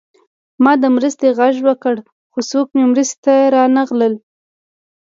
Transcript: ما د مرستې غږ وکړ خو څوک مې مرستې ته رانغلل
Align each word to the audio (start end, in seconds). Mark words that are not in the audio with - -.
ما 0.63 0.71
د 0.83 0.85
مرستې 0.95 1.27
غږ 1.39 1.55
وکړ 1.67 1.95
خو 2.31 2.39
څوک 2.51 2.67
مې 2.75 2.83
مرستې 2.91 3.17
ته 3.25 3.33
رانغلل 3.55 4.13